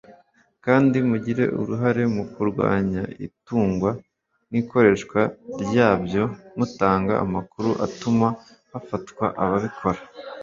kandi 0.65 0.97
mugire 1.09 1.45
uruhare 1.59 2.03
mu 2.15 2.23
kurwanya 2.33 3.03
itundwa 3.27 3.91
n’ikoreshwa 4.51 5.21
ryabyo 5.61 6.23
mutanga 6.57 7.13
amakuru 7.23 7.69
atuma 7.85 8.27
hafatwa 8.71 9.25
ababikora 9.43 10.01